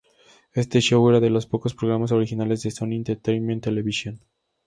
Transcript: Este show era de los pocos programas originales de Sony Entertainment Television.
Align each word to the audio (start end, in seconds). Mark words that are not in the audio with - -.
Este 0.55 0.79
show 0.81 1.07
era 1.11 1.19
de 1.19 1.29
los 1.29 1.45
pocos 1.45 1.75
programas 1.75 2.11
originales 2.11 2.63
de 2.63 2.71
Sony 2.71 2.93
Entertainment 2.95 3.63
Television. 3.63 4.19